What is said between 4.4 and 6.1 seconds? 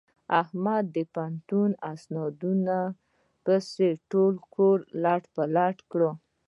کور لت پت کړ.